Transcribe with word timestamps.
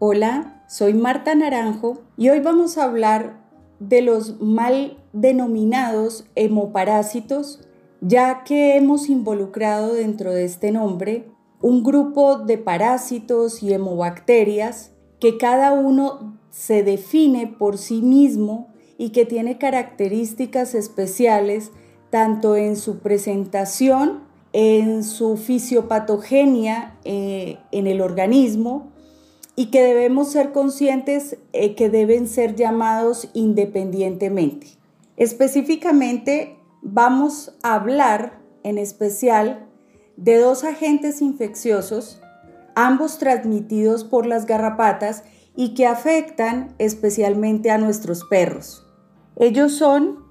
Hola, 0.00 0.62
soy 0.68 0.94
Marta 0.94 1.34
Naranjo 1.34 1.98
y 2.16 2.28
hoy 2.28 2.38
vamos 2.38 2.78
a 2.78 2.84
hablar 2.84 3.40
de 3.80 4.00
los 4.00 4.40
mal 4.40 4.96
denominados 5.12 6.24
hemoparásitos, 6.36 7.66
ya 8.00 8.44
que 8.44 8.76
hemos 8.76 9.08
involucrado 9.08 9.94
dentro 9.94 10.30
de 10.30 10.44
este 10.44 10.70
nombre 10.70 11.26
un 11.60 11.82
grupo 11.82 12.36
de 12.36 12.58
parásitos 12.58 13.60
y 13.60 13.72
hemobacterias 13.72 14.92
que 15.18 15.36
cada 15.36 15.72
uno 15.72 16.38
se 16.48 16.84
define 16.84 17.48
por 17.48 17.76
sí 17.76 18.00
mismo 18.00 18.68
y 18.98 19.10
que 19.10 19.26
tiene 19.26 19.58
características 19.58 20.76
especiales 20.76 21.72
tanto 22.10 22.54
en 22.54 22.76
su 22.76 23.00
presentación, 23.00 24.20
en 24.52 25.02
su 25.02 25.36
fisiopatogenia 25.36 26.96
eh, 27.02 27.58
en 27.72 27.88
el 27.88 28.00
organismo, 28.00 28.92
y 29.58 29.72
que 29.72 29.82
debemos 29.82 30.30
ser 30.30 30.52
conscientes 30.52 31.36
eh, 31.52 31.74
que 31.74 31.90
deben 31.90 32.28
ser 32.28 32.54
llamados 32.54 33.28
independientemente. 33.34 34.68
Específicamente 35.16 36.56
vamos 36.80 37.58
a 37.64 37.74
hablar 37.74 38.38
en 38.62 38.78
especial 38.78 39.66
de 40.16 40.38
dos 40.38 40.62
agentes 40.62 41.20
infecciosos, 41.20 42.22
ambos 42.76 43.18
transmitidos 43.18 44.04
por 44.04 44.26
las 44.26 44.46
garrapatas 44.46 45.24
y 45.56 45.74
que 45.74 45.88
afectan 45.88 46.72
especialmente 46.78 47.72
a 47.72 47.78
nuestros 47.78 48.26
perros. 48.26 48.86
Ellos 49.34 49.72
son 49.72 50.24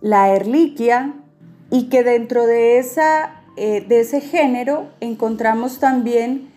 la 0.00 0.34
erliquia 0.34 1.22
y 1.70 1.90
que 1.90 2.02
dentro 2.02 2.46
de, 2.46 2.78
esa, 2.78 3.44
eh, 3.58 3.84
de 3.86 4.00
ese 4.00 4.22
género 4.22 4.88
encontramos 5.00 5.80
también 5.80 6.53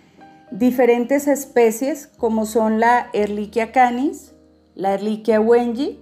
diferentes 0.51 1.27
especies 1.27 2.07
como 2.17 2.45
son 2.45 2.79
la 2.79 3.09
Erliquia 3.13 3.71
canis, 3.71 4.33
la 4.75 4.93
Erliquia 4.93 5.41
wengi, 5.41 5.99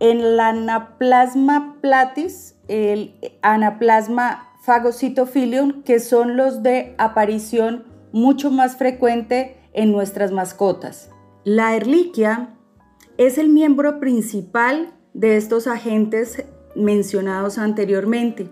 en 0.00 0.36
la 0.36 0.48
Anaplasma 0.48 1.76
platis, 1.80 2.56
el 2.68 3.14
Anaplasma 3.42 4.48
phagocytophilium, 4.62 5.82
que 5.82 6.00
son 6.00 6.36
los 6.36 6.62
de 6.62 6.94
aparición 6.98 7.84
mucho 8.12 8.50
más 8.50 8.76
frecuente 8.76 9.56
en 9.72 9.92
nuestras 9.92 10.32
mascotas. 10.32 11.10
La 11.44 11.76
Erliquia 11.76 12.56
es 13.18 13.38
el 13.38 13.48
miembro 13.48 14.00
principal 14.00 14.92
de 15.14 15.36
estos 15.36 15.66
agentes 15.66 16.44
mencionados 16.74 17.58
anteriormente. 17.58 18.48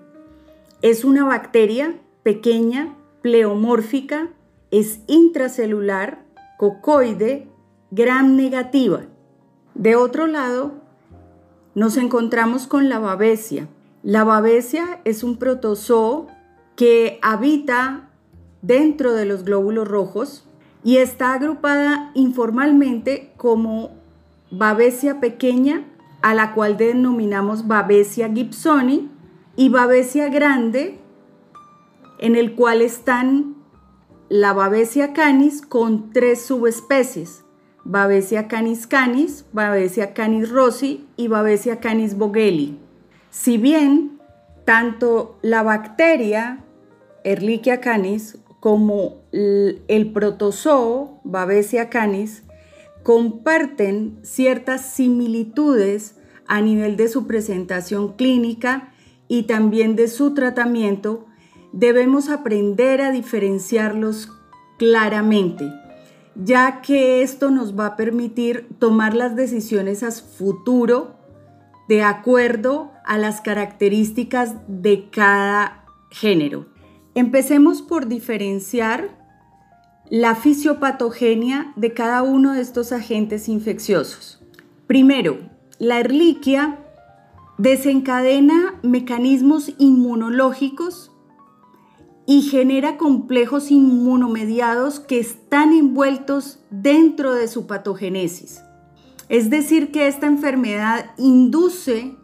Es 0.82 1.04
una 1.04 1.24
bacteria 1.24 1.98
pequeña, 2.22 2.96
pleomórfica, 3.22 4.28
es 4.70 5.00
intracelular, 5.06 6.24
cocoide, 6.56 7.48
gram 7.90 8.36
negativa. 8.36 9.02
De 9.74 9.96
otro 9.96 10.26
lado, 10.26 10.72
nos 11.74 11.96
encontramos 11.96 12.66
con 12.66 12.88
la 12.88 12.98
babesia. 12.98 13.68
La 14.02 14.24
babesia 14.24 15.00
es 15.04 15.22
un 15.22 15.36
protozoo 15.36 16.26
que 16.76 17.18
habita 17.22 18.10
dentro 18.62 19.12
de 19.12 19.24
los 19.24 19.44
glóbulos 19.44 19.86
rojos 19.86 20.48
y 20.82 20.96
está 20.96 21.34
agrupada 21.34 22.10
informalmente 22.14 23.32
como 23.36 23.90
babesia 24.50 25.20
pequeña, 25.20 25.84
a 26.22 26.34
la 26.34 26.54
cual 26.54 26.76
denominamos 26.76 27.66
babesia 27.66 28.32
gibsoni, 28.32 29.10
y 29.56 29.70
babesia 29.70 30.28
grande, 30.28 31.00
en 32.20 32.36
el 32.36 32.54
cual 32.54 32.80
están 32.80 33.57
la 34.28 34.52
Babesia 34.52 35.12
canis 35.14 35.62
con 35.62 36.12
tres 36.12 36.42
subespecies, 36.42 37.44
Babesia 37.84 38.48
canis 38.48 38.86
canis, 38.86 39.46
Babesia 39.52 40.12
canis 40.12 40.50
rossi 40.50 41.06
y 41.16 41.28
Babesia 41.28 41.80
canis 41.80 42.16
bogeli. 42.16 42.78
Si 43.30 43.56
bien 43.56 44.20
tanto 44.64 45.38
la 45.40 45.62
bacteria 45.62 46.64
Ehrlichia 47.24 47.80
canis 47.80 48.38
como 48.60 49.22
el 49.32 50.12
protozoo 50.12 51.20
Babesia 51.24 51.88
canis 51.88 52.42
comparten 53.02 54.18
ciertas 54.22 54.82
similitudes 54.82 56.16
a 56.46 56.60
nivel 56.60 56.96
de 56.96 57.08
su 57.08 57.26
presentación 57.26 58.16
clínica 58.16 58.92
y 59.28 59.44
también 59.44 59.96
de 59.96 60.08
su 60.08 60.34
tratamiento, 60.34 61.27
debemos 61.78 62.28
aprender 62.28 63.00
a 63.00 63.12
diferenciarlos 63.12 64.32
claramente, 64.78 65.72
ya 66.34 66.80
que 66.80 67.22
esto 67.22 67.52
nos 67.52 67.78
va 67.78 67.86
a 67.86 67.96
permitir 67.96 68.68
tomar 68.80 69.14
las 69.14 69.36
decisiones 69.36 70.02
a 70.02 70.10
futuro 70.10 71.14
de 71.88 72.02
acuerdo 72.02 72.90
a 73.04 73.16
las 73.16 73.40
características 73.40 74.54
de 74.66 75.08
cada 75.10 75.84
género. 76.10 76.66
Empecemos 77.14 77.80
por 77.80 78.08
diferenciar 78.08 79.16
la 80.10 80.34
fisiopatogenia 80.34 81.72
de 81.76 81.94
cada 81.94 82.24
uno 82.24 82.54
de 82.54 82.60
estos 82.60 82.90
agentes 82.90 83.48
infecciosos. 83.48 84.42
Primero, 84.88 85.38
la 85.78 86.00
erliquia 86.00 86.80
desencadena 87.56 88.74
mecanismos 88.82 89.72
inmunológicos 89.78 91.12
y 92.30 92.42
genera 92.42 92.98
complejos 92.98 93.70
inmunomediados 93.70 95.00
que 95.00 95.18
están 95.18 95.72
envueltos 95.72 96.58
dentro 96.68 97.32
de 97.32 97.48
su 97.48 97.66
patogénesis. 97.66 98.62
Es 99.30 99.48
decir, 99.48 99.92
que 99.92 100.08
esta 100.08 100.26
enfermedad 100.26 101.12
induce 101.16 102.16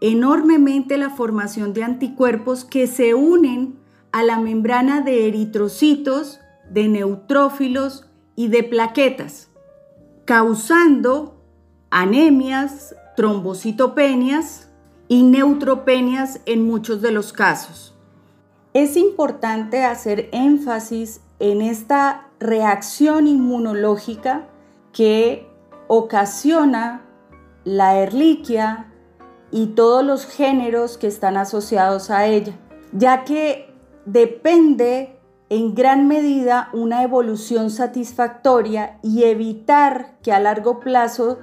enormemente 0.00 0.98
la 0.98 1.10
formación 1.10 1.72
de 1.72 1.84
anticuerpos 1.84 2.64
que 2.64 2.88
se 2.88 3.14
unen 3.14 3.78
a 4.10 4.24
la 4.24 4.40
membrana 4.40 5.02
de 5.02 5.28
eritrocitos, 5.28 6.40
de 6.68 6.88
neutrófilos 6.88 8.10
y 8.34 8.48
de 8.48 8.64
plaquetas, 8.64 9.50
causando 10.24 11.40
anemias, 11.90 12.96
trombocitopenias 13.14 14.68
y 15.06 15.22
neutropenias 15.22 16.40
en 16.44 16.66
muchos 16.66 17.02
de 17.02 17.12
los 17.12 17.32
casos. 17.32 17.94
Es 18.80 18.96
importante 18.96 19.84
hacer 19.84 20.28
énfasis 20.30 21.20
en 21.40 21.62
esta 21.62 22.28
reacción 22.38 23.26
inmunológica 23.26 24.46
que 24.92 25.50
ocasiona 25.88 27.02
la 27.64 27.98
erliquia 27.98 28.86
y 29.50 29.74
todos 29.74 30.04
los 30.04 30.26
géneros 30.26 30.96
que 30.96 31.08
están 31.08 31.36
asociados 31.36 32.10
a 32.10 32.26
ella, 32.26 32.52
ya 32.92 33.24
que 33.24 33.74
depende 34.06 35.18
en 35.48 35.74
gran 35.74 36.06
medida 36.06 36.68
una 36.72 37.02
evolución 37.02 37.70
satisfactoria 37.70 39.00
y 39.02 39.24
evitar 39.24 40.20
que 40.22 40.30
a 40.30 40.38
largo 40.38 40.78
plazo 40.78 41.40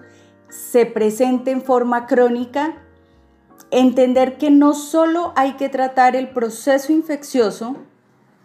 se 0.47 0.85
presente 0.85 1.51
en 1.51 1.61
forma 1.61 2.05
crónica 2.05 2.84
entender 3.71 4.37
que 4.37 4.51
no 4.51 4.73
solo 4.73 5.33
hay 5.35 5.53
que 5.53 5.69
tratar 5.69 6.15
el 6.15 6.29
proceso 6.29 6.93
infeccioso, 6.93 7.77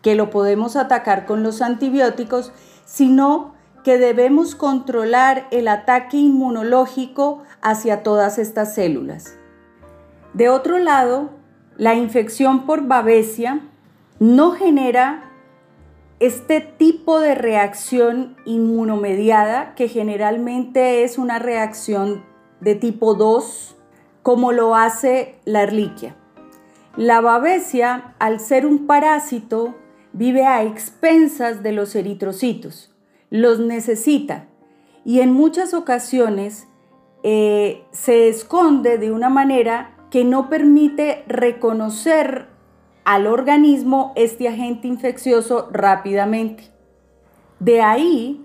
que 0.03 0.15
lo 0.15 0.31
podemos 0.31 0.77
atacar 0.77 1.27
con 1.27 1.43
los 1.43 1.63
antibióticos, 1.63 2.53
sino 2.85 3.55
que 3.85 3.99
debemos 3.99 4.55
controlar 4.55 5.47
el 5.51 5.69
ataque 5.69 6.17
inmunológico 6.17 7.43
hacia 7.63 8.03
todas 8.03 8.39
estas 8.39 8.75
células. 8.75 9.37
De 10.35 10.49
otro 10.49 10.79
lado, 10.79 11.31
la 11.77 11.95
infección 11.95 12.67
por 12.67 12.87
babesia 12.87 13.61
no 14.19 14.53
genera 14.53 15.31
este 16.19 16.61
tipo 16.61 17.21
de 17.21 17.35
reacción 17.35 18.37
inmunomediada 18.45 19.75
que 19.75 19.89
generalmente 19.89 21.03
es 21.03 21.17
una 21.17 21.39
reacción 21.39 22.23
de 22.61 22.75
tipo 22.75 23.15
2 23.15 23.77
como 24.23 24.53
lo 24.53 24.75
hace 24.75 25.37
la 25.45 25.63
erliquia. 25.63 26.17
La 26.97 27.21
babesia, 27.21 28.15
al 28.19 28.41
ser 28.41 28.67
un 28.67 28.87
parásito, 28.87 29.75
vive 30.13 30.45
a 30.45 30.63
expensas 30.63 31.63
de 31.63 31.73
los 31.73 31.95
eritrocitos, 31.95 32.95
los 33.31 33.61
necesita 33.61 34.49
y 35.05 35.21
en 35.21 35.33
muchas 35.33 35.73
ocasiones 35.73 36.67
eh, 37.23 37.85
se 37.93 38.29
esconde 38.29 38.99
de 38.99 39.13
una 39.13 39.29
manera 39.29 39.97
que 40.11 40.25
no 40.25 40.49
permite 40.49 41.25
reconocer 41.27 42.49
al 43.05 43.27
organismo 43.27 44.13
este 44.17 44.49
agente 44.49 44.89
infeccioso 44.89 45.69
rápidamente. 45.73 46.65
De 47.59 47.81
ahí 47.81 48.45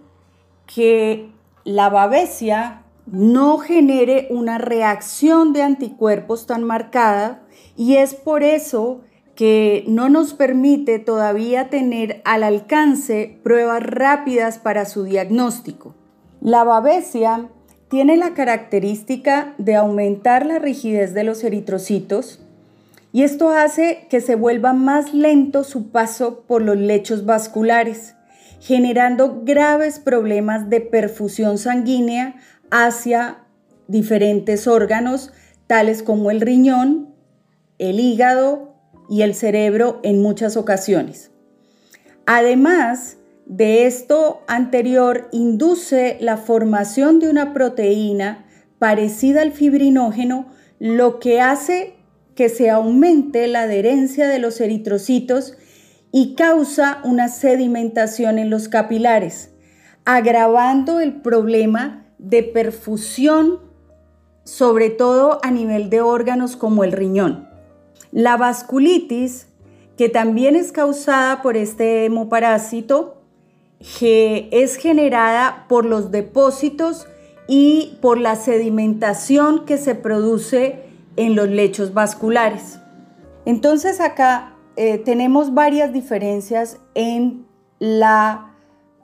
que 0.66 1.32
la 1.64 1.90
babesia 1.90 2.85
no 3.06 3.58
genere 3.58 4.28
una 4.30 4.58
reacción 4.58 5.54
de 5.54 5.62
anticuerpos 5.62 6.48
tan 6.48 6.64
marcada 6.64 7.44
y 7.78 7.96
es 7.96 8.16
por 8.16 8.44
eso 8.44 9.02
que 9.36 9.84
no 9.88 10.10
nos 10.10 10.34
permite 10.34 10.98
todavía 10.98 11.70
tener 11.70 12.22
al 12.26 12.44
alcance 12.44 13.38
pruebas 13.44 13.84
rápidas 13.84 14.58
para 14.58 14.86
su 14.86 15.04
diagnóstico. 15.04 15.94
La 16.42 16.64
babesia 16.64 17.50
tiene 17.90 18.18
la 18.18 18.34
característica 18.34 19.54
de 19.58 19.76
aumentar 19.76 20.46
la 20.46 20.60
rigidez 20.60 21.14
de 21.14 21.24
los 21.24 21.44
eritrocitos 21.44 22.42
y 23.12 23.24
esto 23.24 23.50
hace 23.50 24.08
que 24.10 24.20
se 24.20 24.36
vuelva 24.36 24.74
más 24.74 25.14
lento 25.14 25.64
su 25.64 25.90
paso 25.92 26.44
por 26.48 26.62
los 26.62 26.78
lechos 26.78 27.26
vasculares, 27.26 28.16
generando 28.60 29.42
graves 29.44 30.00
problemas 30.00 30.70
de 30.70 30.82
perfusión 30.82 31.58
sanguínea 31.58 32.36
hacia 32.72 33.44
diferentes 33.88 34.68
órganos, 34.68 35.32
tales 35.68 36.04
como 36.04 36.32
el 36.32 36.42
riñón, 36.42 37.14
el 37.78 38.00
hígado 38.00 38.76
y 39.10 39.22
el 39.22 39.36
cerebro 39.36 40.00
en 40.04 40.22
muchas 40.22 40.58
ocasiones. 40.58 41.32
Además 42.26 43.18
de 43.46 43.86
esto 43.86 44.42
anterior, 44.48 45.30
induce 45.32 46.18
la 46.20 46.38
formación 46.38 47.20
de 47.20 47.30
una 47.30 47.54
proteína 47.54 48.46
parecida 48.80 49.44
al 49.44 49.52
fibrinógeno, 49.52 50.48
lo 50.80 51.20
que 51.20 51.42
hace 51.42 51.94
que 52.34 52.50
se 52.50 52.70
aumente 52.70 53.48
la 53.48 53.62
adherencia 53.62 54.28
de 54.28 54.40
los 54.40 54.60
eritrocitos 54.60 55.58
y 56.12 56.36
causa 56.36 57.00
una 57.04 57.30
sedimentación 57.30 58.40
en 58.40 58.50
los 58.50 58.68
capilares, 58.68 59.52
agravando 60.06 61.00
el 61.00 61.22
problema 61.22 62.05
de 62.26 62.44
perfusión, 62.44 63.60
sobre 64.44 64.90
todo 64.90 65.40
a 65.44 65.52
nivel 65.52 65.90
de 65.90 66.02
órganos 66.02 66.56
como 66.56 66.84
el 66.84 66.92
riñón. 66.92 67.48
La 68.12 68.38
vasculitis, 68.38 69.48
que 69.98 70.10
también 70.10 70.56
es 70.56 70.72
causada 70.72 71.42
por 71.42 71.56
este 71.56 72.06
hemoparásito, 72.06 73.22
es 74.02 74.78
generada 74.78 75.66
por 75.70 75.86
los 75.86 76.12
depósitos 76.12 77.08
y 77.48 77.98
por 78.02 78.18
la 78.18 78.36
sedimentación 78.36 79.66
que 79.66 79.78
se 79.78 79.94
produce 79.94 80.80
en 81.18 81.36
los 81.36 81.48
lechos 81.48 81.94
vasculares. 81.94 82.80
Entonces 83.46 84.02
acá 84.02 84.56
eh, 84.76 84.98
tenemos 84.98 85.54
varias 85.54 85.94
diferencias 85.94 86.80
en 86.96 87.46
la 87.78 88.56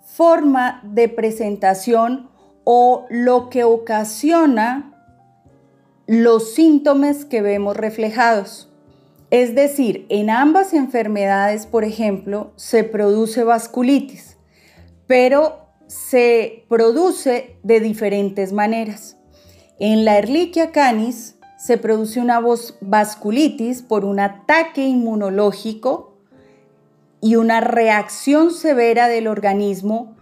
forma 0.04 0.82
de 0.84 1.08
presentación 1.08 2.31
o 2.64 3.06
lo 3.10 3.50
que 3.50 3.64
ocasiona 3.64 4.92
los 6.08 6.54
síntomas 6.54 7.26
que 7.26 7.42
vemos 7.42 7.78
reflejados. 7.78 8.70
Es 9.30 9.56
decir, 9.56 10.06
en 10.10 10.30
ambas 10.30 10.74
enfermedades, 10.74 11.66
por 11.66 11.86
ejemplo, 11.86 12.52
se 12.58 12.84
produce 12.84 13.44
vasculitis, 13.44 14.38
pero 15.08 15.68
se 15.88 16.66
produce 16.68 17.58
de 17.64 17.80
diferentes 17.80 18.52
maneras. 18.52 19.18
En 19.80 20.06
la 20.06 20.18
Ehrlichia 20.18 20.72
canis 20.72 21.38
se 21.58 21.78
produce 21.78 22.20
una 22.20 22.42
vasculitis 22.82 23.82
por 23.82 24.04
un 24.04 24.20
ataque 24.20 24.86
inmunológico 24.86 26.18
y 27.22 27.36
una 27.36 27.62
reacción 27.62 28.52
severa 28.52 29.08
del 29.08 29.28
organismo 29.28 30.18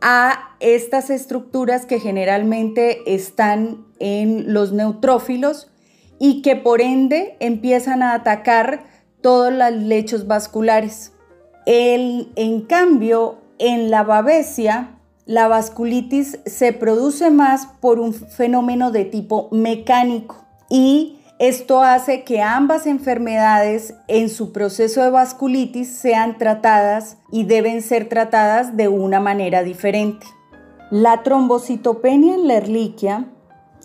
a 0.00 0.56
estas 0.60 1.10
estructuras 1.10 1.86
que 1.86 2.00
generalmente 2.00 3.14
están 3.14 3.86
en 3.98 4.52
los 4.52 4.72
neutrófilos 4.72 5.70
y 6.18 6.42
que 6.42 6.56
por 6.56 6.80
ende 6.80 7.36
empiezan 7.40 8.02
a 8.02 8.14
atacar 8.14 8.84
todos 9.20 9.52
los 9.52 9.72
lechos 9.72 10.26
vasculares. 10.26 11.12
en 11.66 12.62
cambio, 12.62 13.38
en 13.58 13.90
la 13.90 14.02
babesia, 14.02 14.98
la 15.26 15.46
vasculitis 15.46 16.40
se 16.44 16.72
produce 16.72 17.30
más 17.30 17.66
por 17.66 18.00
un 18.00 18.14
fenómeno 18.14 18.90
de 18.90 19.04
tipo 19.04 19.48
mecánico 19.52 20.44
y 20.68 21.19
esto 21.40 21.82
hace 21.82 22.22
que 22.22 22.42
ambas 22.42 22.86
enfermedades 22.86 23.94
en 24.08 24.28
su 24.28 24.52
proceso 24.52 25.02
de 25.02 25.08
vasculitis 25.08 25.90
sean 25.90 26.36
tratadas 26.36 27.16
y 27.32 27.44
deben 27.44 27.80
ser 27.80 28.10
tratadas 28.10 28.76
de 28.76 28.88
una 28.88 29.20
manera 29.20 29.62
diferente. 29.62 30.26
La 30.90 31.22
trombocitopenia 31.22 32.34
en 32.34 32.46
la 32.46 32.56
erliquia 32.56 33.24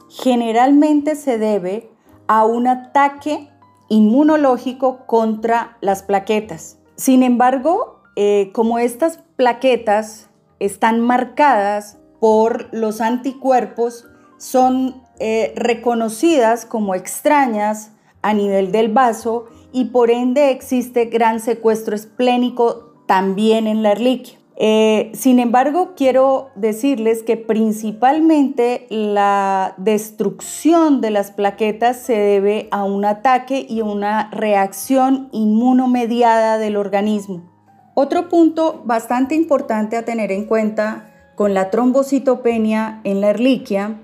generalmente 0.09 1.15
se 1.15 1.37
debe 1.37 1.89
a 2.27 2.43
un 2.43 2.67
ataque 2.67 3.47
inmunológico 3.87 5.05
contra 5.05 5.77
las 5.79 6.03
plaquetas. 6.03 6.77
Sin 6.97 7.23
embargo, 7.23 8.01
eh, 8.17 8.51
como 8.53 8.79
estas 8.79 9.19
plaquetas 9.37 10.27
están 10.59 10.99
marcadas 10.99 11.99
por 12.19 12.67
los 12.73 12.99
anticuerpos, 12.99 14.09
son 14.37 15.04
eh, 15.19 15.53
reconocidas 15.55 16.65
como 16.65 16.95
extrañas 16.95 17.91
a 18.21 18.33
nivel 18.33 18.71
del 18.71 18.91
vaso 18.91 19.45
y 19.71 19.85
por 19.85 20.09
ende 20.09 20.51
existe 20.51 21.05
gran 21.05 21.39
secuestro 21.39 21.95
esplénico 21.95 22.93
también 23.05 23.67
en 23.67 23.83
la 23.83 23.91
erliquia. 23.91 24.37
Eh, 24.57 25.11
sin 25.13 25.39
embargo, 25.39 25.93
quiero 25.97 26.49
decirles 26.55 27.23
que 27.23 27.35
principalmente 27.35 28.87
la 28.89 29.73
destrucción 29.77 31.01
de 31.01 31.11
las 31.11 31.31
plaquetas 31.31 31.97
se 31.97 32.17
debe 32.17 32.69
a 32.71 32.85
un 32.85 33.03
ataque 33.03 33.65
y 33.67 33.81
una 33.81 34.29
reacción 34.31 35.27
inmunomediada 35.33 36.57
del 36.57 36.77
organismo. 36.77 37.51
Otro 37.95 38.29
punto 38.29 38.81
bastante 38.85 39.35
importante 39.35 39.97
a 39.97 40.05
tener 40.05 40.31
en 40.31 40.45
cuenta 40.45 41.11
con 41.35 41.53
la 41.53 41.69
trombocitopenia 41.69 43.01
en 43.03 43.19
la 43.19 43.31
erliquia 43.31 43.99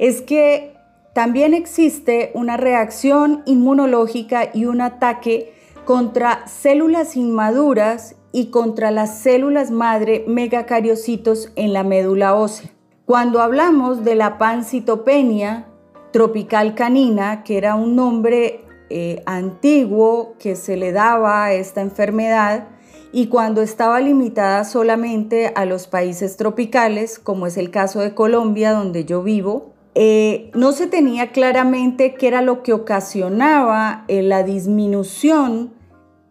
es 0.00 0.22
que 0.22 0.72
también 1.12 1.52
existe 1.52 2.30
una 2.32 2.56
reacción 2.56 3.42
inmunológica 3.44 4.48
y 4.54 4.64
un 4.64 4.80
ataque 4.80 5.52
contra 5.84 6.48
células 6.48 7.16
inmaduras 7.16 8.16
y 8.32 8.46
contra 8.46 8.90
las 8.90 9.18
células 9.18 9.70
madre 9.70 10.24
megacariocitos 10.26 11.52
en 11.54 11.74
la 11.74 11.84
médula 11.84 12.34
ósea. 12.34 12.70
Cuando 13.04 13.42
hablamos 13.42 14.02
de 14.02 14.14
la 14.14 14.38
pancitopenia 14.38 15.66
tropical 16.12 16.74
canina, 16.74 17.44
que 17.44 17.58
era 17.58 17.74
un 17.74 17.94
nombre 17.94 18.64
eh, 18.88 19.22
antiguo 19.26 20.34
que 20.38 20.56
se 20.56 20.78
le 20.78 20.92
daba 20.92 21.44
a 21.44 21.52
esta 21.52 21.82
enfermedad, 21.82 22.68
y 23.12 23.26
cuando 23.26 23.60
estaba 23.60 24.00
limitada 24.00 24.64
solamente 24.64 25.52
a 25.54 25.66
los 25.66 25.88
países 25.88 26.38
tropicales, 26.38 27.18
como 27.18 27.46
es 27.46 27.58
el 27.58 27.70
caso 27.70 28.00
de 28.00 28.14
Colombia, 28.14 28.72
donde 28.72 29.04
yo 29.04 29.22
vivo, 29.22 29.74
eh, 29.94 30.50
no 30.54 30.72
se 30.72 30.86
tenía 30.86 31.32
claramente 31.32 32.14
qué 32.14 32.28
era 32.28 32.42
lo 32.42 32.62
que 32.62 32.72
ocasionaba 32.72 34.04
eh, 34.06 34.22
la 34.22 34.44
disminución 34.44 35.72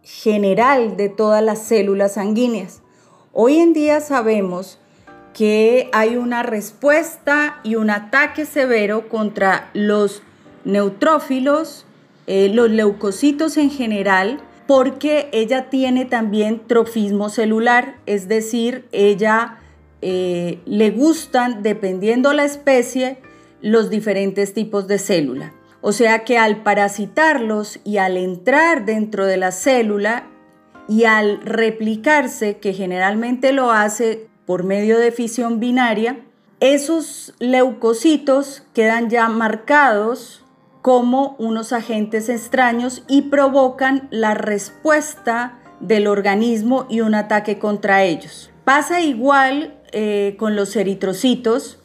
general 0.02 0.96
de 0.96 1.10
todas 1.10 1.42
las 1.44 1.58
células 1.62 2.14
sanguíneas. 2.14 2.80
Hoy 3.32 3.58
en 3.58 3.74
día 3.74 4.00
sabemos 4.00 4.78
que 5.34 5.90
hay 5.92 6.16
una 6.16 6.42
respuesta 6.42 7.60
y 7.62 7.74
un 7.74 7.90
ataque 7.90 8.46
severo 8.46 9.08
contra 9.08 9.70
los 9.74 10.22
neutrófilos, 10.64 11.86
eh, 12.26 12.50
los 12.52 12.70
leucocitos 12.70 13.58
en 13.58 13.70
general, 13.70 14.40
porque 14.66 15.28
ella 15.32 15.68
tiene 15.68 16.06
también 16.06 16.62
trofismo 16.66 17.28
celular, 17.28 17.96
es 18.06 18.26
decir, 18.26 18.86
ella 18.92 19.58
le 20.02 20.90
gustan, 20.92 21.62
dependiendo 21.62 22.32
la 22.32 22.44
especie, 22.44 23.18
los 23.62 23.90
diferentes 23.90 24.54
tipos 24.54 24.86
de 24.86 24.98
célula. 24.98 25.54
O 25.80 25.92
sea 25.92 26.24
que 26.24 26.38
al 26.38 26.62
parasitarlos 26.62 27.80
y 27.84 27.96
al 27.96 28.16
entrar 28.16 28.84
dentro 28.84 29.26
de 29.26 29.36
la 29.36 29.50
célula 29.50 30.26
y 30.88 31.04
al 31.04 31.40
replicarse, 31.42 32.58
que 32.58 32.72
generalmente 32.72 33.52
lo 33.52 33.70
hace 33.70 34.28
por 34.44 34.64
medio 34.64 34.98
de 34.98 35.12
fisión 35.12 35.60
binaria, 35.60 36.20
esos 36.60 37.34
leucocitos 37.38 38.64
quedan 38.74 39.08
ya 39.08 39.28
marcados 39.28 40.44
como 40.82 41.36
unos 41.38 41.72
agentes 41.72 42.28
extraños 42.28 43.04
y 43.08 43.22
provocan 43.22 44.08
la 44.10 44.34
respuesta 44.34 45.58
del 45.80 46.06
organismo 46.06 46.86
y 46.88 47.00
un 47.00 47.14
ataque 47.14 47.58
contra 47.58 48.04
ellos. 48.04 48.50
Pasa 48.64 49.00
igual 49.00 49.80
eh, 49.92 50.36
con 50.38 50.56
los 50.56 50.76
eritrocitos, 50.76 51.79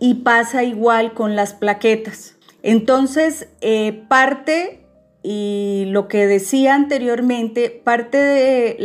y 0.00 0.14
pasa 0.16 0.62
igual 0.62 1.14
con 1.14 1.36
las 1.36 1.54
plaquetas. 1.54 2.36
Entonces, 2.62 3.48
eh, 3.60 4.04
parte, 4.08 4.80
y 5.22 5.84
lo 5.88 6.08
que 6.08 6.26
decía 6.26 6.74
anteriormente, 6.74 7.70
parte 7.70 8.18
de 8.18 8.76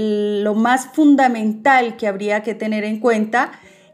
lo 0.43 0.55
más 0.55 0.87
fundamental 0.93 1.97
que 1.97 2.07
habría 2.07 2.43
que 2.43 2.55
tener 2.55 2.83
en 2.83 2.99
cuenta 2.99 3.51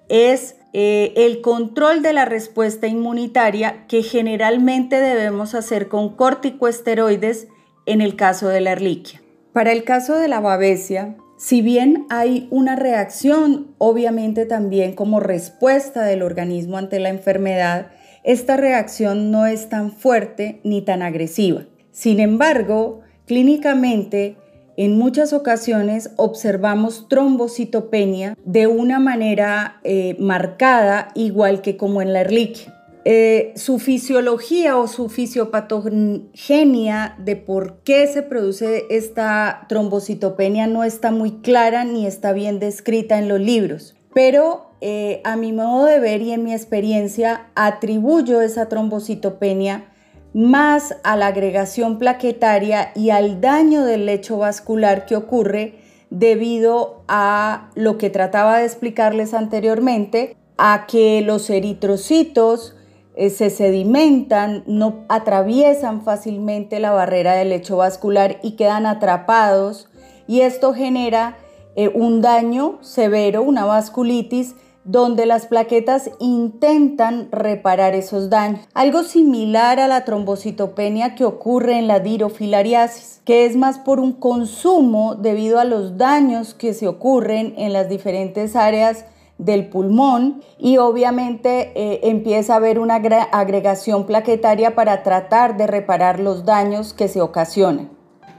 es 0.08 0.56
eh, 0.74 1.14
el 1.16 1.42
control 1.42 2.02
de 2.02 2.14
la 2.14 2.26
respuesta 2.26 2.88
inmunitaria 2.88 3.86
que 3.88 4.04
generalmente 4.04 4.98
debemos 5.00 5.56
hacer 5.56 5.88
con 5.88 6.16
corticosteroides 6.16 7.48
en 7.86 8.02
el 8.02 8.16
caso 8.16 8.48
de 8.48 8.62
la 8.62 8.72
erliquia. 8.72 9.22
Para 9.54 9.72
el 9.72 9.84
caso 9.84 10.16
de 10.16 10.28
la 10.28 10.40
babesia, 10.40 11.16
si 11.40 11.62
bien 11.62 12.06
hay 12.10 12.50
una 12.52 12.76
reacción, 12.76 13.74
obviamente 13.78 14.46
también 14.46 14.94
como 14.94 15.22
respuesta 15.22 16.04
del 16.04 16.22
organismo 16.22 16.78
ante 16.78 17.00
la 17.00 17.08
enfermedad, 17.08 17.92
esta 18.26 18.58
reacción 18.58 19.32
no 19.32 19.46
es 19.46 19.70
tan 19.70 19.94
fuerte 19.94 20.60
ni 20.66 20.82
tan 20.82 21.02
agresiva. 21.02 21.64
Sin 21.92 22.20
embargo, 22.20 23.00
clínicamente, 23.26 24.36
en 24.76 24.98
muchas 24.98 25.32
ocasiones 25.32 26.12
observamos 26.18 27.08
trombocitopenia 27.08 28.36
de 28.44 28.68
una 28.68 29.00
manera 29.00 29.80
eh, 29.86 30.18
marcada, 30.20 31.08
igual 31.16 31.62
que 31.62 31.78
como 31.78 32.02
en 32.02 32.12
la 32.12 32.20
Ehrlichia. 32.20 32.79
Eh, 33.06 33.54
su 33.56 33.80
fisiología 33.80 34.76
o 34.78 34.88
su 34.88 35.08
fisiopatogenia 35.08 37.16
de 37.18 37.38
por 37.38 37.78
qué 37.84 38.06
se 38.08 38.24
produce 38.24 38.88
esta 38.90 39.68
trombocitopenia 39.70 40.68
no 40.68 40.84
está 40.84 41.12
muy 41.12 41.40
clara 41.40 41.86
ni 41.86 42.06
está 42.06 42.34
bien 42.34 42.60
descrita 42.60 43.18
en 43.18 43.30
los 43.30 43.40
libros. 43.40 43.96
Pero 44.14 44.72
eh, 44.82 45.22
a 45.24 45.38
mi 45.38 45.54
modo 45.54 45.86
de 45.86 46.00
ver 46.00 46.22
y 46.22 46.34
en 46.34 46.44
mi 46.44 46.54
experiencia 46.54 47.48
atribuyo 47.56 48.42
esa 48.42 48.68
trombocitopenia 48.68 49.86
más 50.34 50.96
a 51.04 51.16
la 51.16 51.28
agregación 51.28 52.00
plaquetaria 52.00 52.92
y 52.96 53.12
al 53.12 53.40
daño 53.42 53.86
del 53.86 54.06
lecho 54.06 54.38
vascular 54.38 55.06
que 55.06 55.16
ocurre 55.16 55.76
debido 56.10 57.04
a 57.08 57.70
lo 57.76 57.98
que 57.98 58.10
trataba 58.10 58.60
de 58.60 58.66
explicarles 58.66 59.34
anteriormente, 59.34 60.36
a 60.58 60.86
que 60.88 61.22
los 61.22 61.50
eritrocitos 61.50 62.76
eh, 63.20 63.30
se 63.32 63.50
sedimentan, 63.50 64.64
no 64.66 65.04
atraviesan 65.10 66.04
fácilmente 66.04 66.80
la 66.80 66.92
barrera 66.92 67.34
del 67.34 67.50
lecho 67.50 67.76
vascular 67.76 68.40
y 68.44 68.52
quedan 68.52 68.86
atrapados 68.86 69.90
y 70.26 70.40
esto 70.40 70.74
genera 70.74 71.36
eh, 71.76 71.92
un 71.94 72.22
daño 72.22 72.78
severo, 72.80 73.42
una 73.42 73.66
vasculitis, 73.66 74.56
donde 74.86 75.26
las 75.26 75.48
plaquetas 75.48 76.12
intentan 76.20 77.28
reparar 77.30 77.94
esos 77.94 78.30
daños. 78.30 78.62
Algo 78.74 79.04
similar 79.04 79.82
a 79.82 79.90
la 79.90 80.06
trombocitopenia 80.06 81.16
que 81.16 81.26
ocurre 81.26 81.78
en 81.78 81.88
la 81.88 82.00
dirofilariasis, 82.00 83.22
que 83.26 83.46
es 83.46 83.58
más 83.58 83.80
por 83.80 84.00
un 84.00 84.14
consumo 84.14 85.16
debido 85.16 85.60
a 85.60 85.66
los 85.66 85.98
daños 85.98 86.54
que 86.54 86.74
se 86.74 86.88
ocurren 86.88 87.54
en 87.58 87.74
las 87.74 87.90
diferentes 87.90 88.56
áreas 88.56 89.04
del 89.40 89.70
pulmón 89.70 90.44
y 90.60 90.78
obviamente 90.78 91.72
eh, 91.74 92.02
empieza 92.04 92.54
a 92.54 92.58
haber 92.58 92.78
una 92.78 92.96
agregación 92.96 94.06
plaquetaria 94.06 94.76
para 94.76 95.02
tratar 95.02 95.58
de 95.58 95.66
reparar 95.66 96.20
los 96.20 96.46
daños 96.46 96.94
que 96.94 97.08
se 97.08 97.22
ocasionan. 97.22 97.90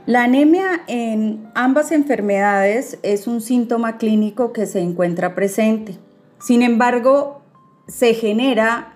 La 0.07 0.25
anemia 0.25 0.83
en 0.87 1.49
ambas 1.55 1.91
enfermedades 1.91 2.99
es 3.03 3.27
un 3.27 3.41
síntoma 3.41 3.99
clínico 3.99 4.53
que 4.53 4.67
se 4.67 4.81
encuentra 4.81 5.35
presente. 5.35 5.97
Sin 6.39 6.63
embargo, 6.63 7.41
se 7.87 8.15
genera 8.15 8.95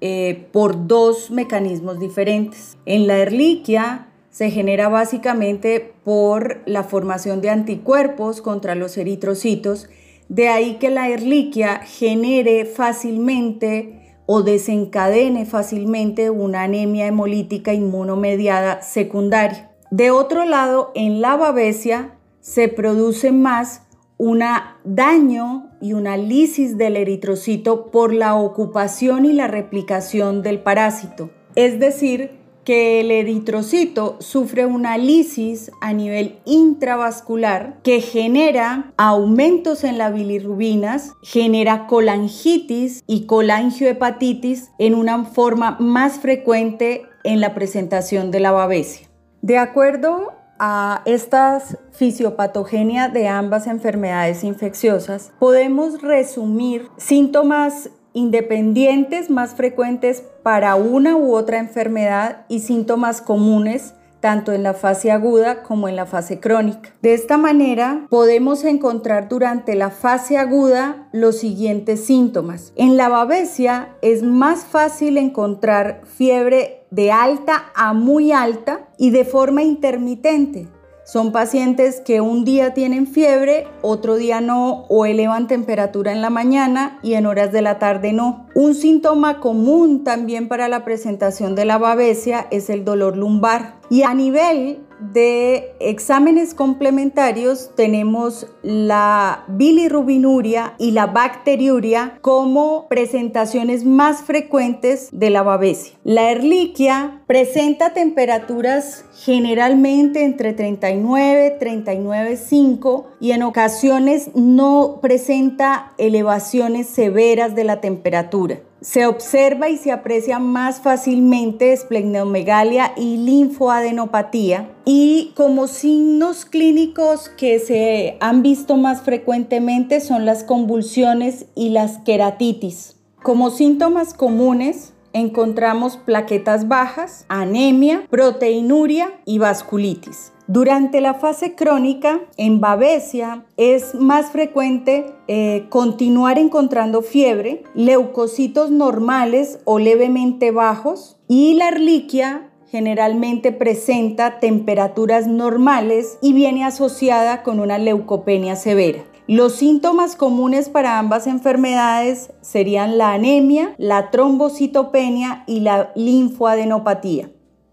eh, 0.00 0.48
por 0.52 0.86
dos 0.86 1.30
mecanismos 1.30 1.98
diferentes. 1.98 2.76
En 2.86 3.06
la 3.06 3.18
erliquia 3.18 4.08
se 4.30 4.50
genera 4.50 4.88
básicamente 4.88 5.94
por 6.04 6.60
la 6.66 6.84
formación 6.84 7.40
de 7.40 7.50
anticuerpos 7.50 8.42
contra 8.42 8.74
los 8.74 8.96
eritrocitos 8.98 9.88
de 10.28 10.48
ahí 10.48 10.74
que 10.74 10.90
la 10.90 11.08
erliquia 11.08 11.80
genere 11.84 12.64
fácilmente 12.64 14.16
o 14.26 14.42
desencadene 14.42 15.46
fácilmente 15.46 16.30
una 16.30 16.62
anemia 16.62 17.06
hemolítica 17.06 17.72
inmunomediada 17.72 18.82
secundaria. 18.82 19.70
De 19.90 20.10
otro 20.10 20.44
lado, 20.44 20.90
en 20.94 21.20
la 21.20 21.36
babesia 21.36 22.18
se 22.40 22.68
produce 22.68 23.30
más 23.30 23.82
un 24.18 24.42
daño 24.84 25.70
y 25.80 25.92
una 25.92 26.16
lisis 26.16 26.76
del 26.78 26.96
eritrocito 26.96 27.90
por 27.90 28.12
la 28.12 28.34
ocupación 28.34 29.26
y 29.26 29.32
la 29.32 29.46
replicación 29.46 30.42
del 30.42 30.60
parásito. 30.60 31.30
Es 31.54 31.78
decir, 31.78 32.45
que 32.66 33.00
el 33.00 33.12
eritrocito 33.12 34.16
sufre 34.18 34.66
una 34.66 34.98
lisis 34.98 35.70
a 35.80 35.92
nivel 35.92 36.40
intravascular 36.44 37.78
que 37.84 38.00
genera 38.00 38.92
aumentos 38.96 39.84
en 39.84 39.98
las 39.98 40.12
bilirrubinas, 40.12 41.12
genera 41.22 41.86
colangitis 41.86 43.04
y 43.06 43.26
colangiohepatitis 43.26 44.72
en 44.78 44.96
una 44.96 45.24
forma 45.24 45.76
más 45.78 46.18
frecuente 46.18 47.06
en 47.22 47.40
la 47.40 47.54
presentación 47.54 48.32
de 48.32 48.40
la 48.40 48.50
babesia. 48.50 49.06
De 49.42 49.58
acuerdo 49.58 50.32
a 50.58 51.02
estas 51.04 51.78
fisiopatogenias 51.92 53.12
de 53.12 53.28
ambas 53.28 53.66
enfermedades 53.66 54.42
infecciosas, 54.42 55.32
podemos 55.38 56.02
resumir 56.02 56.88
síntomas 56.96 57.90
independientes 58.16 59.28
más 59.28 59.54
frecuentes 59.54 60.24
para 60.42 60.74
una 60.74 61.16
u 61.16 61.34
otra 61.34 61.58
enfermedad 61.58 62.46
y 62.48 62.60
síntomas 62.60 63.20
comunes 63.20 63.92
tanto 64.20 64.52
en 64.52 64.62
la 64.62 64.72
fase 64.72 65.10
aguda 65.12 65.62
como 65.62 65.86
en 65.86 65.96
la 65.96 66.06
fase 66.06 66.40
crónica. 66.40 66.90
De 67.02 67.12
esta 67.12 67.36
manera 67.36 68.06
podemos 68.08 68.64
encontrar 68.64 69.28
durante 69.28 69.74
la 69.74 69.90
fase 69.90 70.38
aguda 70.38 71.08
los 71.12 71.36
siguientes 71.36 72.06
síntomas. 72.06 72.72
En 72.74 72.96
la 72.96 73.10
babesia 73.10 73.90
es 74.00 74.22
más 74.22 74.64
fácil 74.64 75.18
encontrar 75.18 76.00
fiebre 76.06 76.86
de 76.90 77.12
alta 77.12 77.66
a 77.74 77.92
muy 77.92 78.32
alta 78.32 78.88
y 78.96 79.10
de 79.10 79.26
forma 79.26 79.62
intermitente, 79.62 80.68
son 81.06 81.30
pacientes 81.30 82.00
que 82.00 82.20
un 82.20 82.44
día 82.44 82.74
tienen 82.74 83.06
fiebre, 83.06 83.68
otro 83.80 84.16
día 84.16 84.40
no, 84.40 84.86
o 84.88 85.06
elevan 85.06 85.46
temperatura 85.46 86.10
en 86.10 86.20
la 86.20 86.30
mañana 86.30 86.98
y 87.00 87.14
en 87.14 87.26
horas 87.26 87.52
de 87.52 87.62
la 87.62 87.78
tarde 87.78 88.12
no. 88.12 88.48
Un 88.56 88.74
síntoma 88.74 89.38
común 89.38 90.02
también 90.02 90.48
para 90.48 90.66
la 90.66 90.84
presentación 90.84 91.54
de 91.54 91.64
la 91.64 91.78
babesia 91.78 92.48
es 92.50 92.70
el 92.70 92.84
dolor 92.84 93.16
lumbar. 93.16 93.76
Y 93.88 94.02
a 94.02 94.14
nivel 94.14 94.80
de 94.98 95.74
exámenes 95.78 96.54
complementarios 96.54 97.70
tenemos 97.76 98.48
la 98.62 99.44
bilirrubinuria 99.48 100.74
y 100.78 100.92
la 100.92 101.06
bacteriuria 101.06 102.18
como 102.20 102.88
presentaciones 102.88 103.84
más 103.84 104.22
frecuentes 104.22 105.08
de 105.12 105.30
la 105.30 105.42
babesia. 105.42 105.96
La 106.02 106.30
erliquia 106.30 107.22
presenta 107.26 107.92
temperaturas 107.92 109.04
generalmente 109.16 110.24
entre 110.24 110.52
39, 110.52 111.58
39,5 111.60 113.04
y 113.20 113.32
en 113.32 113.42
ocasiones 113.42 114.30
no 114.34 115.00
presenta 115.02 115.92
elevaciones 115.98 116.86
severas 116.86 117.54
de 117.56 117.64
la 117.64 117.80
temperatura. 117.80 118.60
Se 118.80 119.06
observa 119.06 119.68
y 119.68 119.78
se 119.78 119.90
aprecia 119.90 120.38
más 120.38 120.80
fácilmente 120.80 121.72
esplenomegalia 121.72 122.92
y 122.96 123.16
linfoadenopatía. 123.16 124.70
Y 124.84 125.32
como 125.34 125.66
signos 125.66 126.44
clínicos 126.44 127.28
que 127.28 127.58
se 127.58 128.16
han 128.20 128.42
visto 128.42 128.76
más 128.76 129.02
frecuentemente 129.02 130.00
son 130.00 130.24
las 130.24 130.44
convulsiones 130.44 131.46
y 131.56 131.70
las 131.70 131.98
queratitis. 131.98 132.96
Como 133.22 133.50
síntomas 133.50 134.14
comunes 134.14 134.92
encontramos 135.16 135.96
plaquetas 135.96 136.68
bajas, 136.68 137.24
anemia, 137.28 138.06
proteinuria 138.10 139.12
y 139.24 139.38
vasculitis. 139.38 140.32
Durante 140.46 141.00
la 141.00 141.14
fase 141.14 141.56
crónica, 141.56 142.20
en 142.36 142.60
babesia, 142.60 143.44
es 143.56 143.94
más 143.94 144.30
frecuente 144.30 145.06
eh, 145.26 145.66
continuar 145.70 146.38
encontrando 146.38 147.02
fiebre, 147.02 147.64
leucocitos 147.74 148.70
normales 148.70 149.58
o 149.64 149.80
levemente 149.80 150.52
bajos 150.52 151.16
y 151.26 151.54
la 151.54 151.68
erliquia 151.68 152.52
generalmente 152.70 153.52
presenta 153.52 154.38
temperaturas 154.38 155.26
normales 155.26 156.18
y 156.20 156.32
viene 156.32 156.64
asociada 156.64 157.42
con 157.42 157.58
una 157.58 157.78
leucopenia 157.78 158.54
severa. 158.54 159.02
Los 159.28 159.56
síntomas 159.56 160.14
comunes 160.14 160.68
para 160.68 161.00
ambas 161.00 161.26
enfermedades 161.26 162.30
serían 162.42 162.96
la 162.96 163.12
anemia, 163.12 163.74
la 163.76 164.12
trombocitopenia 164.12 165.42
y 165.48 165.60
la 165.60 165.90
linfoadenopatía. 165.96 167.30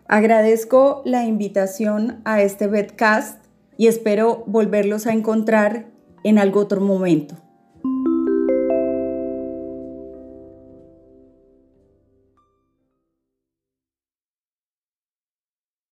Agradezco 0.08 1.04
la 1.06 1.26
invitación 1.26 2.22
a 2.26 2.42
este 2.42 2.66
bedcast 2.66 3.46
y 3.78 3.86
espero 3.86 4.44
volverlos 4.48 5.06
a 5.06 5.14
encontrar 5.14 5.86
en 6.24 6.40
algún 6.40 6.64
otro 6.64 6.82
momento. 6.82 7.36